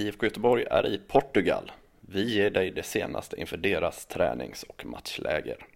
[0.00, 1.72] IFK Göteborg är i Portugal.
[2.00, 5.66] Vi ger dig det senaste inför deras tränings och matchläger.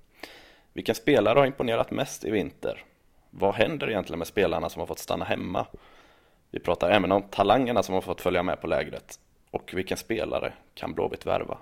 [0.73, 2.84] Vilken spelare har imponerat mest i vinter?
[3.30, 5.66] Vad händer egentligen med spelarna som har fått stanna hemma?
[6.50, 9.18] Vi pratar även om talangerna som har fått följa med på lägret
[9.50, 11.59] och vilken spelare kan Blåvitt värva?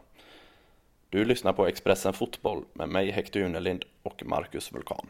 [1.10, 5.06] Du lyssnar på Expressen Fotboll med mig Hector Junelind och Marcus Vulkan.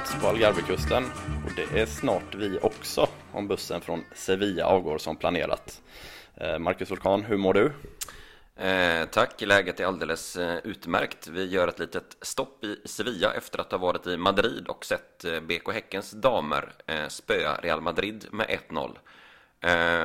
[0.00, 1.04] Plats på Algarvekusten
[1.46, 5.82] och det är snart vi också om bussen från Sevilla avgår som planerat.
[6.34, 7.72] Eh, Marcus Vulkan, hur mår du?
[8.66, 11.28] Eh, tack, läget är alldeles eh, utmärkt.
[11.28, 15.24] Vi gör ett litet stopp i Sevilla efter att ha varit i Madrid och sett
[15.24, 18.98] eh, BK Häckens damer eh, spöa Real Madrid med 1-0.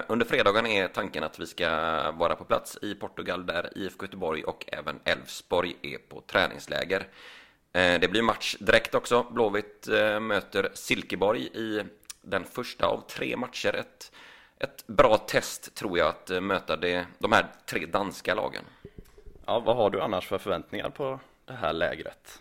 [0.08, 1.70] Under fredagen är tanken att vi ska
[2.12, 7.08] vara på plats i Portugal där IFK Göteborg och även Elfsborg är på träningsläger.
[7.76, 9.24] Eh, det blir match direkt också.
[9.24, 11.84] Blåvitt eh, möter Silkeborg i
[12.22, 13.76] den första av tre matcher.
[13.76, 14.12] Ett,
[14.60, 18.64] ett bra test tror jag att eh, möta det, de här tre danska lagen.
[19.46, 22.40] Ja, vad har du annars för förväntningar på det här lägret?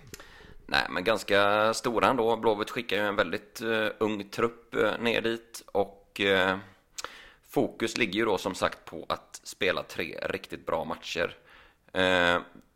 [0.66, 2.36] Nej, men ganska stora ändå.
[2.36, 6.56] Blåvitt skickar ju en väldigt uh, ung trupp uh, ner dit och uh,
[7.48, 11.36] fokus ligger ju då som sagt på att spela tre riktigt bra matcher.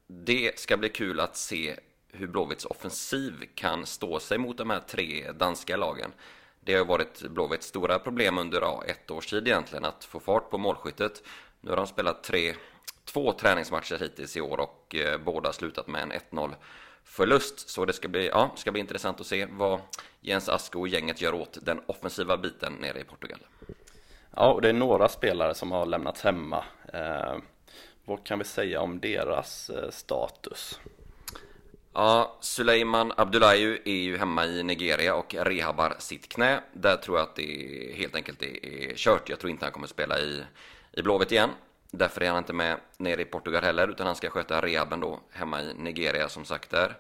[0.07, 1.77] det ska bli kul att se
[2.13, 6.13] hur Blåvitts offensiv kan stå sig mot de här tre danska lagen.
[6.61, 10.51] Det har varit Blåvitts stora problem under ja, ett års tid egentligen att få fart
[10.51, 11.23] på målskyttet.
[11.61, 12.55] Nu har de spelat tre,
[13.05, 16.55] två träningsmatcher hittills i år och eh, båda slutat med en 1-0
[17.05, 17.69] förlust.
[17.69, 19.81] Så det ska bli, ja, ska bli intressant att se vad
[20.21, 23.41] Jens Asko och gänget gör åt den offensiva biten nere i Portugal.
[24.37, 26.65] Ja, och det är några spelare som har lämnats hemma.
[26.93, 27.37] Eh,
[28.05, 30.81] vad kan vi säga om deras eh, status?
[32.01, 36.61] Ja, Suleiman Abdullahi är ju hemma i Nigeria och rehabar sitt knä.
[36.73, 39.29] Där tror jag att det helt enkelt är kört.
[39.29, 40.43] Jag tror inte han kommer spela i,
[40.93, 41.51] i Blåvitt igen.
[41.91, 45.21] Därför är han inte med nere i Portugal heller, utan han ska sköta rehaben då
[45.31, 46.99] hemma i Nigeria som sagt där.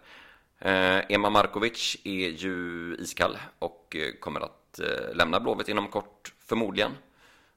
[0.58, 6.32] Eh, Emma Markovic är ju iskall och eh, kommer att eh, lämna Blåvitt inom kort
[6.38, 6.92] förmodligen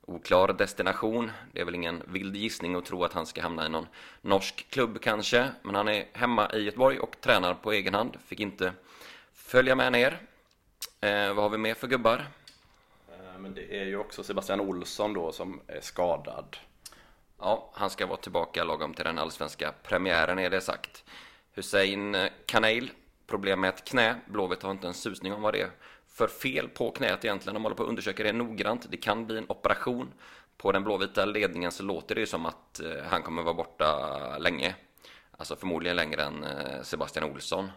[0.06, 1.31] oklar destination.
[1.51, 3.88] Det är väl ingen vild gissning att tro att han ska hamna i någon
[4.22, 5.51] norsk klubb kanske.
[5.62, 8.17] Men han är hemma i Göteborg och tränar på egen hand.
[8.25, 8.73] Fick inte
[9.34, 10.19] följa med ner.
[11.01, 12.28] Eh, vad har vi mer för gubbar?
[13.09, 16.57] Eh, men det är ju också Sebastian Olsson då som är skadad.
[17.40, 21.03] Ja, han ska vara tillbaka lagom till den allsvenska premiären är det sagt.
[21.53, 22.91] Hussein Kanail,
[23.28, 24.16] problem med ett knä.
[24.25, 25.69] Blåvitt har inte en susning om vad det
[26.13, 27.53] för fel på knät egentligen.
[27.53, 28.88] De håller på att undersöka det noggrant.
[28.89, 30.13] Det kan bli en operation.
[30.57, 34.38] På den blåvita ledningen så låter det ju som att eh, han kommer vara borta
[34.38, 34.75] länge.
[35.31, 37.72] Alltså förmodligen längre än eh, Sebastian Olsson.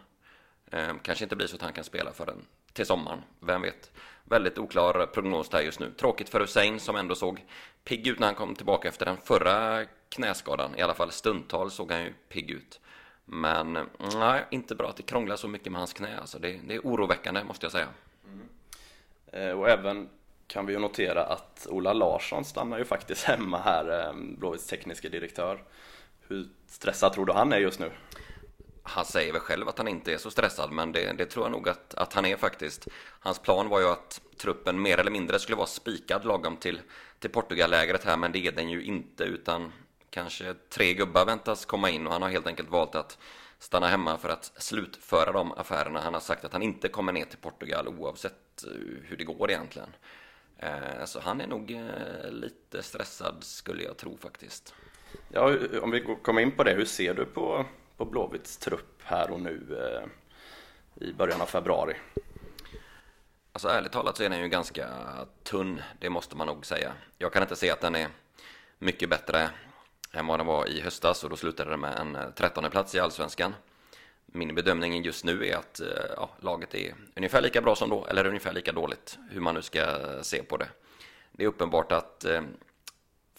[0.71, 3.91] Eh, kanske inte blir så att han kan spela förrän till sommaren, vem vet.
[4.23, 5.91] Väldigt oklar prognos där just nu.
[5.91, 7.45] Tråkigt för Hussein som ändå såg
[7.83, 10.75] pigg ut när han kom tillbaka efter den förra knäskadan.
[10.77, 12.79] I alla fall stundtal såg han ju pigg ut.
[13.25, 16.17] Men mm, nej, inte bra att det krånglar så mycket med hans knä.
[16.19, 17.87] Alltså det, det är oroväckande måste jag säga.
[18.33, 18.47] Mm.
[19.31, 20.09] Eh, och även
[20.47, 25.09] kan vi ju notera att Ola Larsson stannar ju faktiskt hemma här, eh, Blåvitts tekniska
[25.09, 25.63] direktör.
[26.27, 27.91] Hur stressad tror du han är just nu?
[28.83, 31.51] Han säger väl själv att han inte är så stressad, men det, det tror jag
[31.51, 32.87] nog att, att han är faktiskt.
[33.19, 36.81] Hans plan var ju att truppen mer eller mindre skulle vara spikad lagom till,
[37.19, 39.71] till Portugallägret här, men det är den ju inte, utan
[40.09, 43.17] kanske tre gubbar väntas komma in och han har helt enkelt valt att
[43.65, 46.01] stanna hemma för att slutföra de affärerna.
[46.01, 48.71] Han har sagt att han inte kommer ner till Portugal oavsett eh,
[49.03, 49.89] hur det går egentligen.
[50.57, 54.73] Eh, så han är nog eh, lite stressad skulle jag tro faktiskt.
[55.29, 57.65] Ja, om vi kommer in på det, hur ser du på,
[57.97, 59.61] på Blåvitts trupp här och nu
[60.95, 61.95] i början av februari?
[63.51, 64.87] Alltså ärligt talat så är den ju ganska
[65.43, 66.93] tunn, det måste man nog säga.
[67.17, 68.07] Jag kan inte se att den är
[68.79, 69.49] mycket bättre
[70.15, 72.95] än vad den var i höstas och då slutade det med en eh, 13 plats
[72.95, 73.55] i Allsvenskan.
[74.25, 78.05] Min bedömning just nu är att eh, ja, laget är ungefär lika bra som då,
[78.05, 80.67] eller ungefär lika dåligt, hur man nu ska se på det.
[81.31, 82.41] Det är uppenbart att eh,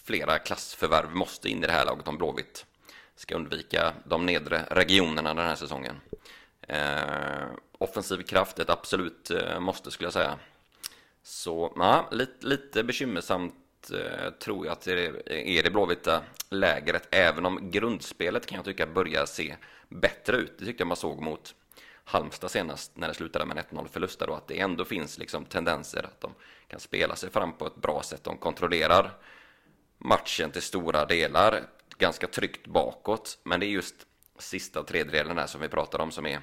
[0.05, 2.67] flera klassförvärv måste in i det här laget om Blåvitt
[3.17, 6.01] ska undvika de nedre regionerna den här säsongen.
[6.61, 7.47] Eh,
[7.79, 10.39] offensiv kraft, ett absolut eh, måste skulle jag säga.
[11.23, 13.55] Så ja, lite, lite bekymmersamt
[13.91, 14.93] Eh, tror jag att det
[15.29, 17.09] är det blåvita lägret.
[17.11, 19.57] Även om grundspelet kan jag tycka börjar se
[19.89, 20.59] bättre ut.
[20.59, 21.55] Det tyckte jag man såg mot
[22.05, 24.19] Halmstad senast när det slutade med en 1-0 förlust.
[24.19, 26.35] Då, att det ändå finns liksom tendenser att de
[26.69, 28.25] kan spela sig fram på ett bra sätt.
[28.25, 29.11] De kontrollerar
[29.99, 31.63] matchen till stora delar.
[31.99, 33.39] Ganska tryggt bakåt.
[33.43, 33.95] Men det är just
[34.39, 36.41] sista tredjedelen här som vi pratar om som är,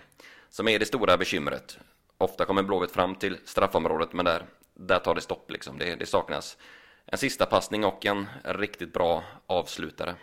[0.49, 1.77] som är det stora bekymret.
[2.17, 5.77] Ofta kommer Blåvitt fram till straffområdet men där, där tar det stopp liksom.
[5.77, 6.57] Det, det saknas
[7.05, 10.15] en sista passning och en riktigt bra avslutare.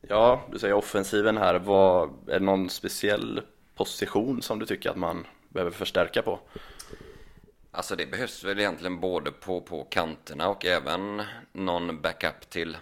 [0.00, 1.58] Ja, du säger offensiven här.
[1.58, 3.42] Vad, är det någon speciell
[3.74, 6.40] position som du tycker att man behöver förstärka på?
[7.70, 11.22] Alltså det behövs väl egentligen både på, på kanterna och även
[11.52, 12.76] någon backup till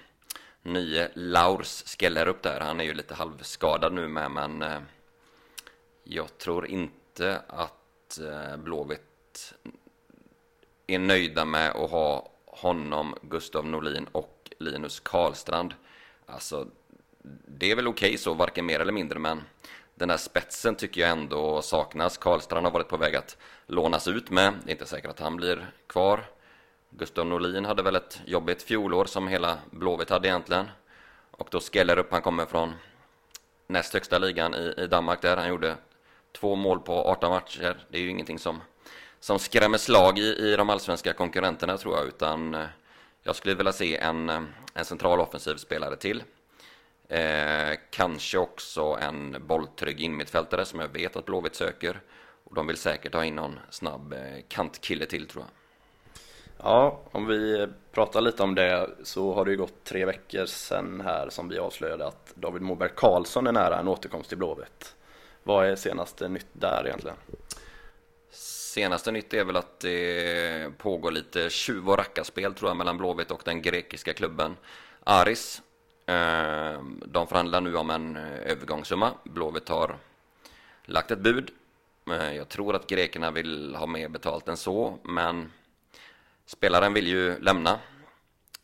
[0.63, 2.61] nye Laurs Skellerup där.
[2.61, 4.81] Han är ju lite halvskadad nu med men eh,
[6.05, 9.55] jag tror inte att eh, Blåvitt
[10.87, 15.75] är nöjda med att ha honom, Gustav Norlin och Linus Karlstrand.
[16.27, 16.67] Alltså
[17.49, 19.43] det är väl okej okay så, varken mer eller mindre, men
[19.95, 22.19] den här spetsen tycker jag ändå saknas.
[22.19, 23.37] Karlstrand har varit på väg att
[23.67, 24.55] lånas ut med.
[24.65, 26.27] Det är inte säkert att han blir kvar.
[26.91, 30.67] Gustav Norlin hade väl ett jobbigt fjolår som hela Blåvitt hade egentligen.
[31.31, 32.73] Och då Skellerup, han kommer från
[33.67, 35.37] näst högsta ligan i, i Danmark där.
[35.37, 35.77] Han gjorde
[36.33, 37.85] två mål på 18 matcher.
[37.89, 38.61] Det är ju ingenting som,
[39.27, 42.67] som skrämmer slag i, i de allsvenska konkurrenterna tror jag, utan eh,
[43.23, 44.41] jag skulle vilja se en, eh,
[44.75, 46.23] en central offensiv spelare till.
[47.09, 52.01] Eh, kanske också en bolltrygg innermittfältare som jag vet att Blåvitt söker.
[52.45, 55.51] Och de vill säkert ha in någon snabb eh, kantkille till tror jag.
[56.67, 61.01] Ja, om vi pratar lite om det så har det ju gått tre veckor sedan
[61.01, 64.95] här som vi avslöjade att David Moberg Karlsson är nära en återkomst till Blåvitt.
[65.43, 67.17] Vad är senaste nytt där egentligen?
[68.77, 73.31] Senaste nytt är väl att det pågår lite tjuv och rackarspel tror jag mellan Blåvitt
[73.31, 74.57] och den grekiska klubben
[75.05, 75.63] Aris
[76.07, 79.13] ehm, de förhandlar nu om en eh, övergångssumma.
[79.25, 79.97] Blåvitt har
[80.85, 81.51] lagt ett bud.
[82.11, 85.53] Ehm, jag tror att grekerna vill ha mer betalt än så, men
[86.47, 87.79] spelaren vill ju lämna.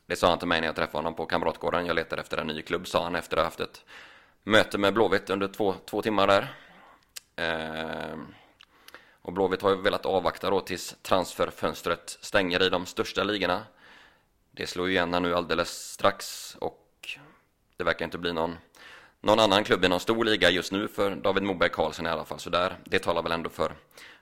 [0.06, 1.86] Det sa han till mig när jag träffade honom på Kamratgården.
[1.86, 3.84] Jag letar efter en ny klubb, sa han efter att ha haft ett
[4.42, 6.54] möte med Blåvitt under två, två timmar där.
[7.36, 8.34] Ehm,
[9.22, 13.62] och Blåvitt har ju velat avvakta då tills transferfönstret stänger i de största ligorna.
[14.50, 17.18] Det slår ju igen nu alldeles strax och
[17.76, 18.56] det verkar inte bli någon,
[19.20, 22.24] någon annan klubb i någon stor liga just nu för David Moberg Karlsson i alla
[22.24, 22.38] fall.
[22.38, 23.74] Så där, det talar väl ändå för,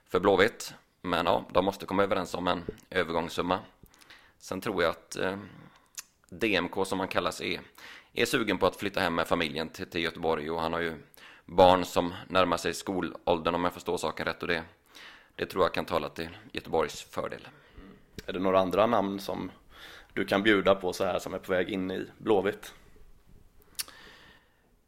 [0.05, 0.73] för Blåvitt.
[1.01, 3.59] Men ja, de måste komma överens om en övergångssumma.
[4.39, 5.37] Sen tror jag att eh,
[6.29, 7.61] DMK som han kallas är,
[8.13, 10.95] är sugen på att flytta hem med familjen till, till Göteborg och han har ju
[11.45, 14.63] barn som närmar sig skolåldern om jag förstår saken rätt och det,
[15.41, 17.47] det tror jag kan tala till Göteborgs fördel.
[18.25, 19.51] Är det några andra namn som
[20.13, 22.73] du kan bjuda på så här som är på väg in i Blåvitt?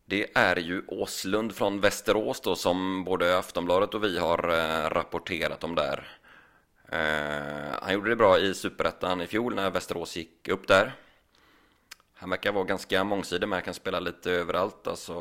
[0.06, 5.64] Det är ju Åslund från Västerås då som både Aftonbladet och vi har eh, rapporterat
[5.64, 6.18] om där.
[6.90, 10.96] Eh, han gjorde det bra i Superettan i fjol när Västerås gick upp där.
[12.14, 15.16] Han verkar vara ganska mångsidig med, kan spela lite överallt, alltså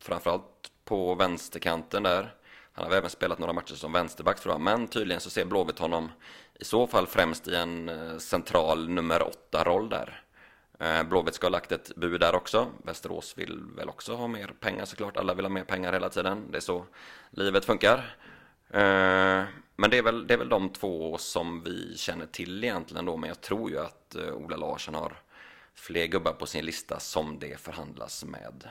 [0.00, 2.34] framförallt på vänsterkanten där.
[2.76, 5.78] Han har även spelat några matcher som vänsterback tror jag, men tydligen så ser Blåvitt
[5.78, 6.10] honom
[6.60, 10.22] i så fall främst i en eh, central nummer åtta roll där.
[10.80, 12.66] Eh, Blåvitt ska ha lagt ett bud där också.
[12.84, 15.16] Västerås vill väl också ha mer pengar såklart.
[15.16, 16.50] Alla vill ha mer pengar hela tiden.
[16.50, 16.86] Det är så
[17.30, 18.16] livet funkar.
[18.70, 19.44] Eh,
[19.76, 23.16] men det är väl, det är väl de två som vi känner till egentligen då.
[23.16, 25.16] Men jag tror ju att Ola Larsson har
[25.74, 28.70] fler gubbar på sin lista som det förhandlas med.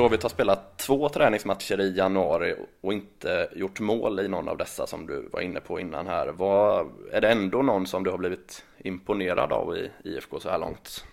[0.00, 4.86] Blåvitt har spelat två träningsmatcher i januari och inte gjort mål i någon av dessa
[4.86, 6.28] som du var inne på innan här.
[6.28, 10.58] Vad, är det ändå någon som du har blivit imponerad av i IFK så här
[10.58, 11.04] långt?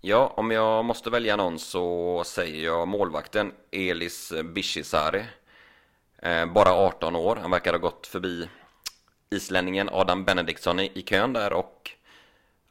[0.00, 5.24] Ja, om jag måste välja någon så säger jag målvakten Elis Bishisari.
[6.22, 8.48] Eh, bara 18 år, han verkar ha gått förbi
[9.30, 11.90] islänningen Adam Benediktsson i, i kön där och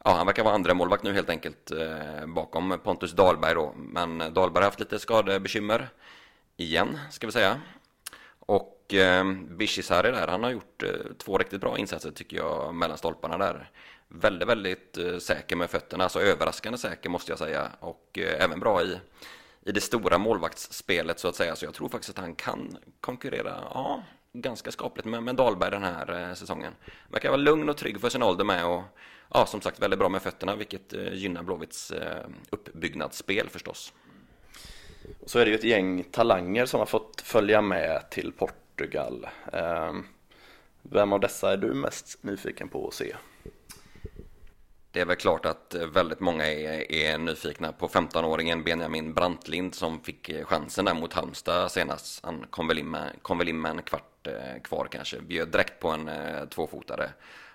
[0.04, 3.74] Ja, han verkar vara andra målvakt nu helt enkelt eh, bakom Pontus Dahlberg då.
[3.76, 5.88] Men eh, Dahlberg har haft lite skadebekymmer
[6.56, 7.60] igen, ska vi säga.
[8.38, 10.88] Och eh, Bishisari där, han har gjort eh,
[11.18, 13.70] två riktigt bra insatser tycker jag mellan stolparna där.
[14.08, 17.70] Väldigt, väldigt eh, säker med fötterna, alltså överraskande säker måste jag säga.
[17.80, 18.98] Och eh, även bra i,
[19.62, 21.56] i det stora målvaktsspelet så att säga.
[21.56, 25.82] Så jag tror faktiskt att han kan konkurrera, ja, ganska skapligt med, med Dahlberg den
[25.82, 26.72] här eh, säsongen.
[27.08, 28.82] Verkar vara lugn och trygg för sin ålder med och
[29.34, 33.92] ja, som sagt väldigt bra med fötterna vilket eh, gynnar Blåvitts eh, uppbyggnadsspel förstås.
[35.26, 39.26] så är det ju ett gäng talanger som har fått följa med till Portugal.
[39.52, 40.06] Ehm,
[40.82, 43.16] vem av dessa är du mest nyfiken på att se?
[44.92, 50.00] Det är väl klart att väldigt många är, är nyfikna på 15-åringen Benjamin Brantlind som
[50.00, 52.24] fick chansen där mot Halmstad senast.
[52.24, 55.20] Han kom väl in med, kom väl in med en kvart varit eh, kvar kanske,
[55.20, 57.10] bjöd direkt på en eh, tvåfotare.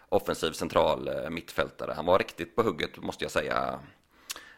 [0.09, 1.93] Offensiv central eh, mittfältare.
[1.95, 3.79] Han var riktigt på hugget måste jag säga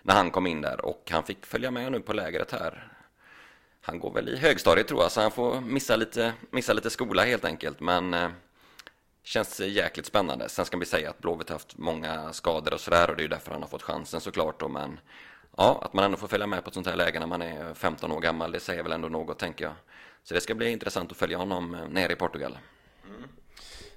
[0.01, 2.93] när han kom in där och han fick följa med nu på lägret här.
[3.81, 7.23] Han går väl i högstadiet tror jag så han får missa lite, missa lite skola
[7.23, 8.15] helt enkelt men
[9.23, 10.49] Känns jäkligt spännande.
[10.49, 13.23] Sen ska vi säga att Blåvitt har haft många skador och sådär och det är
[13.23, 14.99] ju därför han har fått chansen såklart då, men
[15.57, 17.73] ja, att man ändå får följa med på ett sånt här läge när man är
[17.73, 19.73] 15 år gammal, det säger väl ändå något tänker jag.
[20.27, 22.57] Så det ska bli intressant att följa honom eh, nere i Portugal.
[23.07, 23.29] Mm.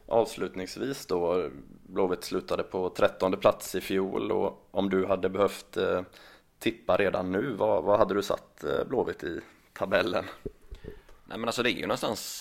[0.06, 1.50] Avslutningsvis då,
[1.86, 6.02] Blåvitt slutade på 13 plats i fjol och om du hade behövt eh,
[6.58, 9.40] tippa redan nu, vad, vad hade du satt eh, Blåvitt i
[9.72, 10.24] tabellen?
[11.24, 12.40] Nej men alltså det är ju någonstans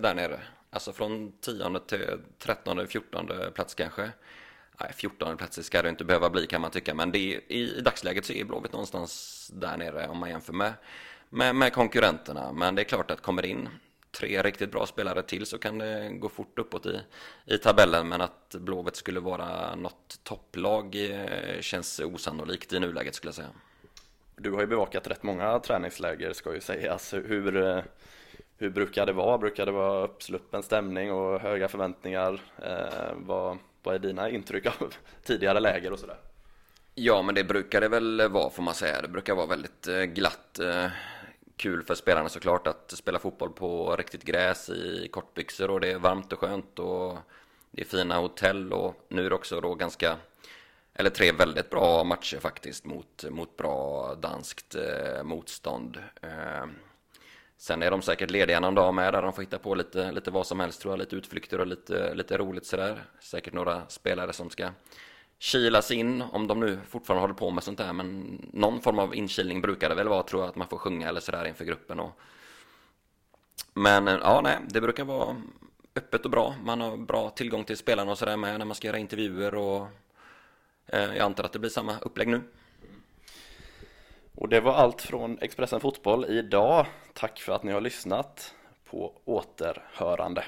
[0.00, 0.40] där nere.
[0.70, 2.06] Alltså från 10 till
[2.38, 4.10] 13, 14 plats kanske.
[4.80, 6.94] Nej, 14 plats ska det inte behöva bli kan man tycka.
[6.94, 10.52] Men det är, i, i dagsläget så är Blåvitt någonstans där nere om man jämför
[10.52, 10.72] med,
[11.30, 12.52] med, med konkurrenterna.
[12.52, 13.68] Men det är klart att kommer in
[14.10, 17.00] tre riktigt bra spelare till så kan det gå fort uppåt i,
[17.44, 18.08] i tabellen.
[18.08, 23.48] Men att Blåvitt skulle vara något topplag eh, känns osannolikt i nuläget skulle jag säga.
[24.36, 27.14] Du har ju bevakat rätt många träningsläger ska ju sägas.
[27.14, 27.82] Hur, eh,
[28.58, 29.38] hur brukar det vara?
[29.38, 32.40] Brukar det vara uppsluppen stämning och höga förväntningar?
[32.62, 34.94] Eh, vad, vad är dina intryck av
[35.24, 36.16] tidigare läger och sådär?
[36.94, 39.02] Ja, men det brukar det väl vara får man säga.
[39.02, 40.60] Det brukar vara väldigt eh, glatt.
[41.60, 45.98] Kul för spelarna såklart att spela fotboll på riktigt gräs i kortbyxor och det är
[45.98, 47.18] varmt och skönt och
[47.70, 50.16] det är fina hotell och nu är det också då ganska
[50.94, 55.98] eller tre väldigt bra matcher faktiskt mot, mot bra danskt eh, motstånd.
[56.22, 56.66] Eh,
[57.56, 60.30] Sen är de säkert lediga någon dag med där de får hitta på lite, lite
[60.30, 63.04] vad som helst tror jag, lite utflykter och lite, lite roligt sådär.
[63.20, 64.68] Säkert några spelare som ska
[65.40, 69.14] kilas in, om de nu fortfarande håller på med sånt där, men någon form av
[69.14, 72.00] inkilning brukar det väl vara tror jag, att man får sjunga eller sådär inför gruppen
[72.00, 72.20] och
[73.74, 75.36] Men eh, ja, nej, det brukar vara
[75.96, 78.86] öppet och bra, man har bra tillgång till spelarna och sådär med när man ska
[78.86, 79.86] göra intervjuer och
[80.86, 82.42] eh, jag antar att det blir samma upplägg nu.
[84.34, 86.86] Och det var allt från Expressen Fotboll idag.
[87.14, 88.54] Tack för att ni har lyssnat.
[88.90, 90.44] På återhörande.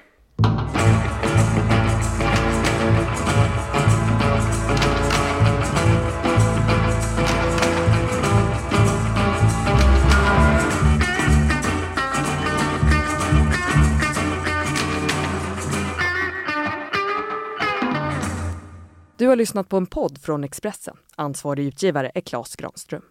[19.23, 20.97] Du har lyssnat på en podd från Expressen.
[21.17, 23.02] Ansvarig utgivare är Klas Granström.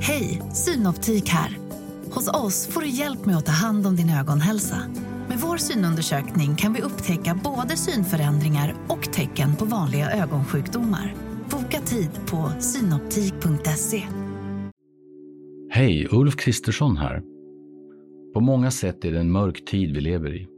[0.00, 1.58] Hej, Synoptik här.
[2.10, 4.76] Hos oss får du hjälp med att ta hand om din ögonhälsa.
[5.28, 11.14] Med vår synundersökning kan vi upptäcka både synförändringar och tecken på vanliga ögonsjukdomar.
[11.50, 14.02] Boka tid på synoptik.se.
[15.70, 17.22] Hej, Ulf Kristersson här.
[18.34, 20.57] På många sätt är det en mörk tid vi lever i.